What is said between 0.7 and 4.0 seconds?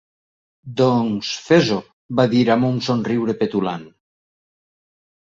"Doncs fes-ho", va dir amb un somriure petulant.